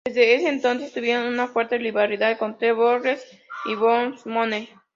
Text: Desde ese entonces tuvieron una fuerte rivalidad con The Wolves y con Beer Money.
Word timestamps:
Desde 0.03 0.33
ese 0.33 0.49
entonces 0.49 0.93
tuvieron 0.93 1.27
una 1.27 1.47
fuerte 1.47 1.77
rivalidad 1.77 2.39
con 2.39 2.57
The 2.57 2.71
Wolves 2.73 3.23
y 3.65 3.75
con 3.75 4.13
Beer 4.13 4.25
Money. 4.25 4.69